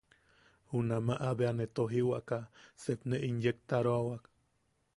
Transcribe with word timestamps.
Junamaʼa 0.71 1.29
bea 1.37 1.51
ne 1.57 1.65
tojiwaka 1.75 2.37
sep 2.83 2.99
ne 3.09 3.17
inyektaroawa. 3.29 4.15